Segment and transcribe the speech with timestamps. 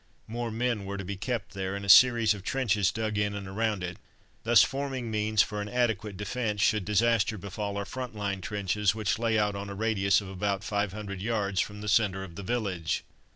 [0.25, 3.47] More men were to be kept there, and a series of trenches dug in and
[3.47, 3.97] around it,
[4.41, 9.19] thus forming means for an adequate defence should disaster befall our front line trenches, which
[9.19, 12.41] lay out on a radius of about five hundred yards from the centre of the
[12.41, 13.03] village.